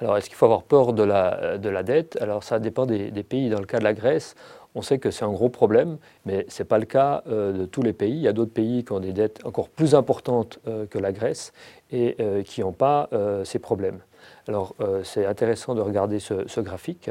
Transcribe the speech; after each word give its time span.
Alors, 0.00 0.16
est-ce 0.16 0.28
qu'il 0.28 0.36
faut 0.36 0.46
avoir 0.46 0.62
peur 0.62 0.92
de 0.92 1.02
la, 1.02 1.58
la 1.62 1.82
dette? 1.82 2.16
Alors, 2.20 2.42
ça 2.42 2.58
dépend 2.58 2.86
des, 2.86 3.10
pays. 3.22 3.50
Dans 3.50 3.60
le 3.60 3.66
cas 3.66 3.78
de 3.78 3.84
la 3.84 3.92
Grèce, 3.92 4.34
on 4.74 4.82
sait 4.82 4.98
que 4.98 5.10
c'est 5.10 5.24
un 5.24 5.32
gros 5.32 5.50
problème, 5.50 5.98
mais 6.24 6.46
ce 6.48 6.62
n'est 6.62 6.66
pas 6.66 6.78
le 6.78 6.86
cas 6.86 7.22
euh, 7.28 7.52
de 7.52 7.64
tous 7.66 7.82
les 7.82 7.92
pays. 7.92 8.12
Il 8.12 8.22
y 8.22 8.28
a 8.28 8.32
d'autres 8.32 8.52
pays 8.52 8.84
qui 8.84 8.92
ont 8.92 9.00
des 9.00 9.12
dettes 9.12 9.40
encore 9.44 9.68
plus 9.68 9.94
importantes 9.94 10.58
euh, 10.66 10.86
que 10.86 10.98
la 10.98 11.12
Grèce 11.12 11.52
et 11.90 12.16
euh, 12.20 12.42
qui 12.42 12.62
n'ont 12.62 12.72
pas 12.72 13.10
ces 13.44 13.58
problèmes. 13.58 14.00
Alors, 14.48 14.74
c'est 15.04 15.26
intéressant 15.26 15.74
de 15.74 15.80
regarder 15.80 16.18
ce, 16.18 16.60
graphique 16.60 17.10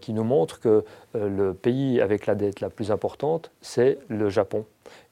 qui 0.00 0.12
nous 0.12 0.24
montre 0.24 0.60
que 0.60 0.84
le 1.14 1.52
pays 1.52 2.00
avec 2.00 2.26
la 2.26 2.34
dette 2.34 2.60
la 2.60 2.70
plus 2.70 2.90
importante, 2.90 3.50
c'est 3.60 3.98
le 4.08 4.30
Japon. 4.30 4.64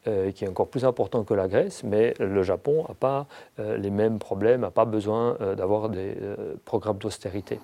Euh, 0.09 0.33
qui 0.33 0.45
est 0.45 0.49
encore 0.49 0.67
plus 0.67 0.85
important 0.85 1.23
que 1.23 1.33
la 1.33 1.47
Grèce, 1.47 1.85
mais 1.85 2.15
le 2.19 2.43
Japon 2.43 2.85
n'a 2.89 2.95
pas 2.95 3.29
euh, 3.61 3.77
les 3.77 3.91
mêmes 3.91 4.19
problèmes, 4.19 4.63
n'a 4.63 4.73
pas 4.73 4.85
besoin 4.85 5.37
euh, 5.41 5.55
d'avoir 5.55 5.91
des 5.91 6.17
programmes 6.65 6.99
d'austérité. 6.99 7.61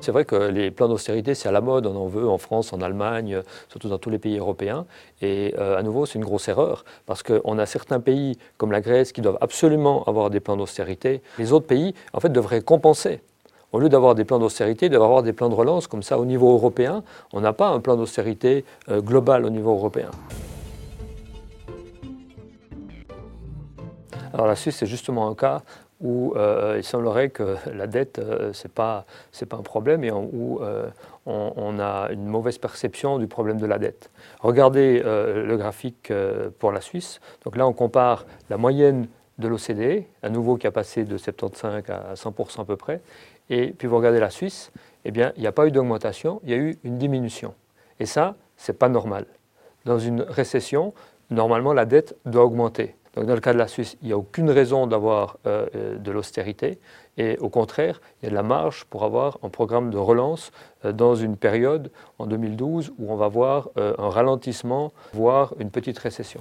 C'est 0.00 0.12
vrai 0.12 0.24
que 0.24 0.36
les 0.36 0.70
plans 0.70 0.88
d'austérité, 0.88 1.34
c'est 1.34 1.48
à 1.48 1.52
la 1.52 1.60
mode, 1.60 1.86
on 1.86 1.96
en 1.96 2.06
veut 2.06 2.28
en 2.28 2.38
France, 2.38 2.72
en 2.72 2.80
Allemagne, 2.80 3.42
surtout 3.68 3.88
dans 3.88 3.98
tous 3.98 4.10
les 4.10 4.18
pays 4.18 4.38
européens. 4.38 4.86
Et 5.22 5.54
à 5.56 5.82
nouveau, 5.82 6.06
c'est 6.06 6.18
une 6.18 6.24
grosse 6.24 6.48
erreur, 6.48 6.84
parce 7.04 7.22
qu'on 7.22 7.58
a 7.58 7.66
certains 7.66 8.00
pays, 8.00 8.38
comme 8.56 8.72
la 8.72 8.80
Grèce, 8.80 9.12
qui 9.12 9.20
doivent 9.20 9.38
absolument 9.40 10.04
avoir 10.04 10.30
des 10.30 10.40
plans 10.40 10.56
d'austérité. 10.56 11.20
Les 11.38 11.52
autres 11.52 11.66
pays, 11.66 11.94
en 12.12 12.20
fait, 12.20 12.30
devraient 12.30 12.62
compenser 12.62 13.20
au 13.72 13.78
lieu 13.78 13.88
d'avoir 13.88 14.14
des 14.14 14.24
plans 14.24 14.38
d'austérité, 14.38 14.88
d'avoir 14.88 15.22
des 15.22 15.32
plans 15.32 15.48
de 15.48 15.54
relance 15.54 15.86
comme 15.86 16.02
ça 16.02 16.18
au 16.18 16.24
niveau 16.24 16.52
européen. 16.52 17.02
On 17.32 17.40
n'a 17.40 17.52
pas 17.52 17.68
un 17.68 17.80
plan 17.80 17.96
d'austérité 17.96 18.64
euh, 18.88 19.00
global 19.00 19.44
au 19.44 19.50
niveau 19.50 19.72
européen. 19.72 20.10
Alors 24.32 24.46
la 24.46 24.56
Suisse, 24.56 24.76
c'est 24.76 24.86
justement 24.86 25.28
un 25.28 25.34
cas 25.34 25.62
où 26.00 26.34
euh, 26.36 26.74
il 26.76 26.84
semblerait 26.84 27.30
que 27.30 27.56
la 27.72 27.86
dette, 27.86 28.18
euh, 28.18 28.52
ce 28.52 28.66
n'est 28.66 28.72
pas, 28.72 29.04
un 29.50 29.62
problème 29.62 30.04
et 30.04 30.10
où 30.10 30.60
on, 31.26 31.52
on, 31.56 31.78
a 31.78 32.08
une 32.10 32.26
mauvaise 32.26 32.58
perception 32.58 33.18
du 33.18 33.26
problème 33.26 33.58
de 33.58 33.66
la 33.66 33.78
dette. 33.78 34.10
Regardez 34.40 35.02
le 35.02 35.56
graphique 35.56 36.12
pour 36.58 36.72
la 36.72 36.80
Suisse. 36.80 37.20
Donc 37.44 37.56
là, 37.56 37.66
on 37.66 37.72
compare 37.72 38.26
la 38.50 38.56
moyenne 38.56 39.08
de 39.38 39.48
l'OCDE, 39.48 40.04
à 40.22 40.28
nouveau 40.28 40.56
qui 40.56 40.66
a 40.66 40.70
passé 40.70 41.04
de 41.04 41.16
75 41.16 41.84
à 41.88 42.14
100% 42.14 42.60
à 42.60 42.64
peu 42.64 42.76
près, 42.76 43.00
et 43.50 43.68
puis 43.72 43.88
vous 43.88 43.96
regardez 43.96 44.20
la 44.20 44.30
Suisse, 44.30 44.72
eh 45.04 45.10
bien, 45.10 45.32
il 45.36 45.40
n'y 45.40 45.46
a 45.46 45.52
pas 45.52 45.66
eu 45.66 45.70
d'augmentation, 45.70 46.40
il 46.44 46.50
y 46.50 46.54
a 46.54 46.56
eu 46.56 46.78
une 46.84 46.98
diminution. 46.98 47.54
Et 48.00 48.06
ça, 48.06 48.36
ce 48.56 48.72
n'est 48.72 48.78
pas 48.78 48.88
normal. 48.88 49.26
Dans 49.84 49.98
une 49.98 50.22
récession, 50.22 50.92
normalement, 51.30 51.72
la 51.72 51.84
dette 51.84 52.16
doit 52.26 52.44
augmenter. 52.44 52.94
Donc, 53.14 53.26
dans 53.26 53.34
le 53.34 53.40
cas 53.40 53.52
de 53.52 53.58
la 53.58 53.68
Suisse, 53.68 53.96
il 54.02 54.08
n'y 54.08 54.12
a 54.12 54.18
aucune 54.18 54.50
raison 54.50 54.86
d'avoir 54.86 55.38
euh, 55.46 55.66
euh, 55.74 55.98
de 55.98 56.10
l'austérité. 56.10 56.78
Et 57.16 57.36
au 57.38 57.48
contraire, 57.48 58.00
il 58.20 58.26
y 58.26 58.28
a 58.28 58.30
de 58.30 58.34
la 58.34 58.42
marge 58.42 58.84
pour 58.84 59.04
avoir 59.04 59.38
un 59.42 59.48
programme 59.48 59.90
de 59.90 59.98
relance 59.98 60.52
euh, 60.84 60.92
dans 60.92 61.14
une 61.14 61.36
période, 61.36 61.90
en 62.18 62.26
2012, 62.26 62.92
où 62.98 63.12
on 63.12 63.16
va 63.16 63.28
voir 63.28 63.70
un 63.76 64.08
ralentissement, 64.08 64.92
voire 65.12 65.54
une 65.58 65.70
petite 65.70 65.98
récession. 65.98 66.40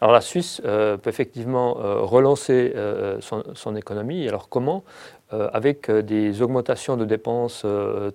Alors 0.00 0.12
la 0.12 0.20
Suisse 0.20 0.60
peut 0.64 0.98
effectivement 1.06 1.74
relancer 1.74 2.74
son, 3.20 3.76
économie. 3.76 4.26
Alors 4.26 4.48
comment? 4.48 4.82
Avec 5.30 5.90
des 5.90 6.42
augmentations 6.42 6.96
de 6.96 7.04
dépenses 7.04 7.64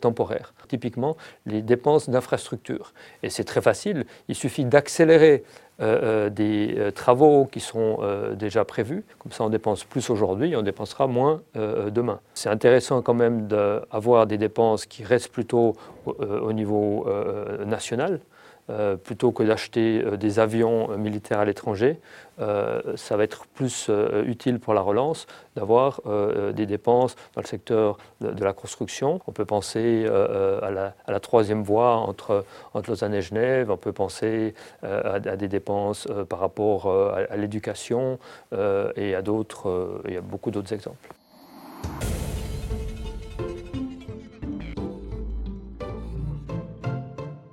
temporaires, 0.02 0.54
typiquement 0.68 1.16
les 1.46 1.62
dépenses 1.62 2.10
d'infrastructure. 2.10 2.94
Et 3.24 3.30
c'est 3.30 3.46
très 3.46 3.62
facile, 3.62 4.06
il 4.28 4.36
suffit 4.36 4.66
d'accélérer 4.66 5.44
des 5.80 6.92
travaux 6.96 7.46
qui 7.46 7.60
sont 7.60 8.00
déjà 8.34 8.66
prévus, 8.66 9.04
comme 9.20 9.32
ça 9.32 9.44
on 9.44 9.50
dépense 9.50 9.84
plus 9.84 10.10
aujourd'hui, 10.10 10.56
on 10.56 10.64
dépensera 10.64 11.08
moins 11.08 11.42
demain. 11.56 12.20
C'est 12.34 12.50
intéressant 12.50 13.02
quand 13.02 13.14
même 13.14 13.48
d'avoir 13.48 14.26
des 14.26 14.38
dépenses 14.38 14.86
qui 14.86 15.04
restent 15.04 15.32
plutôt 15.32 15.76
au 16.06 16.52
niveau 16.54 17.08
national, 17.66 18.22
euh, 18.70 18.98
plutôt 18.98 19.32
que 19.32 19.44
d'acheter 19.44 20.04
euh, 20.04 20.18
des 20.18 20.40
avions 20.40 20.92
euh, 20.92 20.98
militaires 20.98 21.40
à 21.40 21.46
l'étranger, 21.46 22.00
ça 22.98 23.18
va 23.18 23.24
être 23.24 23.48
plus 23.48 23.90
utile 24.28 24.60
pour 24.60 24.76
la 24.76 24.82
relance 24.82 25.26
d'avoir 25.56 26.02
des 26.54 26.68
dépenses 26.68 27.16
dans 27.34 27.42
le 27.42 27.48
secteur 27.48 27.98
de, 28.22 28.44
la 28.44 28.54
construction. 28.54 29.20
On 29.26 29.32
peut 29.32 29.44
penser 29.44 30.06
à 30.06 30.70
la, 31.08 31.20
troisième 31.20 31.64
voie 31.64 31.96
entre, 31.96 32.46
entre, 32.76 32.92
Lausanne 32.92 33.16
et 33.16 33.24
Genève, 33.24 33.72
on 33.72 33.78
peut 33.78 33.92
penser 33.92 34.54
à, 34.84 35.18
des 35.20 35.48
dépenses 35.48 36.08
par 36.30 36.38
rapport 36.38 36.86
à, 36.86 37.22
à 37.28 37.38
l'éducation 37.38 38.20
et 38.52 39.16
à 39.16 39.24
d'autres, 39.24 40.04
il 40.08 40.14
y 40.14 40.18
a 40.18 40.22
beaucoup 40.22 40.52
d'autres 40.52 40.74
exemples. 40.74 41.10